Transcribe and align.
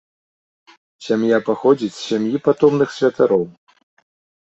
Сям'я 1.09 1.37
паходзіць 1.51 1.91
з 1.99 2.01
сям'і 2.09 2.43
патомных 2.51 2.89
святароў. 2.99 3.49